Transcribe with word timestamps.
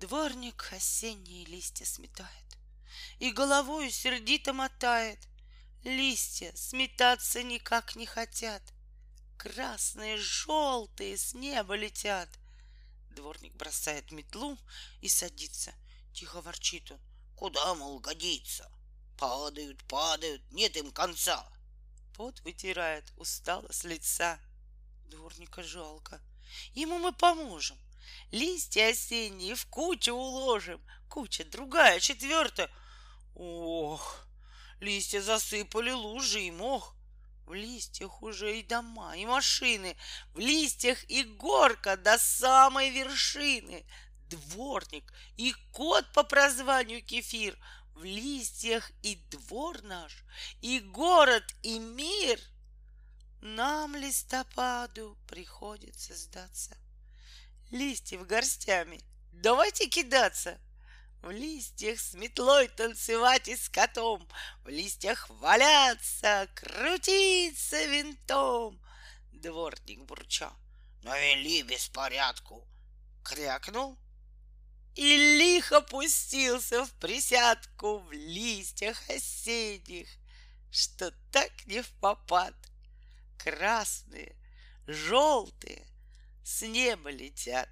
Дворник 0.00 0.72
осенние 0.72 1.44
листья 1.44 1.84
сметает 1.84 2.56
И 3.18 3.30
головою 3.32 3.90
сердито 3.90 4.54
мотает. 4.54 5.18
Листья 5.84 6.52
сметаться 6.56 7.42
никак 7.42 7.96
не 7.96 8.06
хотят. 8.06 8.62
Красные, 9.36 10.16
желтые 10.16 11.18
с 11.18 11.34
неба 11.34 11.74
летят. 11.74 12.30
Дворник 13.10 13.54
бросает 13.56 14.10
метлу 14.10 14.58
и 15.02 15.08
садится. 15.10 15.74
Тихо 16.14 16.40
ворчит 16.40 16.90
он. 16.90 17.00
Куда, 17.36 17.74
мол, 17.74 17.98
годится? 18.00 18.72
Падают, 19.18 19.84
падают, 19.84 20.42
нет 20.50 20.78
им 20.78 20.92
конца. 20.92 21.46
Пот 22.14 22.40
вытирает 22.40 23.12
устало 23.18 23.70
с 23.70 23.84
лица. 23.84 24.40
Дворника 25.10 25.62
жалко. 25.62 26.22
Ему 26.72 26.98
мы 26.98 27.12
поможем. 27.12 27.76
Листья 28.30 28.90
осенние 28.90 29.54
в 29.54 29.66
кучу 29.66 30.12
уложим. 30.12 30.80
Куча 31.08 31.44
другая, 31.44 31.98
четвертая. 31.98 32.70
Ох, 33.34 34.26
листья 34.78 35.20
засыпали 35.20 35.90
лужи 35.90 36.42
и 36.42 36.50
мох. 36.50 36.94
В 37.46 37.54
листьях 37.54 38.22
уже 38.22 38.60
и 38.60 38.62
дома, 38.62 39.16
и 39.16 39.26
машины, 39.26 39.96
В 40.34 40.38
листьях 40.38 41.02
и 41.10 41.24
горка 41.24 41.96
до 41.96 42.16
самой 42.18 42.90
вершины. 42.90 43.84
Дворник 44.28 45.12
и 45.36 45.52
кот 45.72 46.12
по 46.12 46.22
прозванию 46.22 47.04
Кефир. 47.04 47.58
В 47.94 48.04
листьях 48.04 48.92
и 49.02 49.16
двор 49.30 49.82
наш, 49.82 50.24
и 50.60 50.78
город, 50.78 51.44
и 51.62 51.80
мир. 51.80 52.38
Нам, 53.40 53.96
листопаду, 53.96 55.18
приходится 55.26 56.14
сдаться— 56.14 56.76
листьев 57.70 58.26
горстями. 58.26 59.00
Давайте 59.32 59.88
кидаться. 59.88 60.60
В 61.22 61.30
листьях 61.30 62.00
с 62.00 62.14
метлой 62.14 62.68
танцевать 62.68 63.48
и 63.48 63.56
с 63.56 63.68
котом, 63.68 64.26
В 64.64 64.68
листьях 64.68 65.28
валяться, 65.28 66.48
крутиться 66.54 67.84
винтом. 67.86 68.80
Дворник 69.32 70.04
бурча. 70.04 70.50
Навели 71.02 71.62
беспорядку. 71.62 72.66
Крякнул 73.22 73.98
и 74.94 75.16
лихо 75.38 75.80
пустился 75.80 76.84
в 76.84 76.92
присядку 76.94 77.98
в 78.00 78.12
листьях 78.12 78.98
осенних, 79.08 80.08
что 80.70 81.12
так 81.30 81.50
не 81.66 81.82
в 81.82 81.90
попад. 82.00 82.54
Красные, 83.38 84.36
желтые, 84.86 85.86
с 86.50 86.66
неба 86.66 87.10
летят. 87.10 87.68